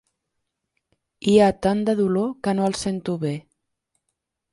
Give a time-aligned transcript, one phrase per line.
[1.31, 3.35] Hi ha tant de dolor que no el sento bé.